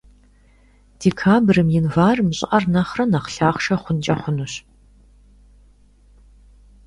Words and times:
Декабрым— 1.01 1.67
январым 1.81 2.29
щӀыӀэр 2.37 2.63
нэхърэ 2.73 3.05
нэхъ 3.11 3.27
лъахъшэ 3.37 3.75
хъункӀэ 3.81 4.15
хъунущ. 4.21 4.53